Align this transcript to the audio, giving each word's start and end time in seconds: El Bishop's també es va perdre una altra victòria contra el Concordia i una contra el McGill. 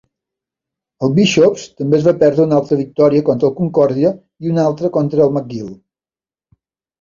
El 1.07 1.11
Bishop's 1.17 1.65
també 1.81 1.97
es 1.99 2.07
va 2.07 2.13
perdre 2.23 2.45
una 2.49 2.57
altra 2.61 2.79
victòria 2.79 3.27
contra 3.27 3.51
el 3.51 3.53
Concordia 3.59 4.13
i 4.49 4.55
una 4.55 4.67
contra 4.97 5.29
el 5.29 5.37
McGill. 5.39 5.71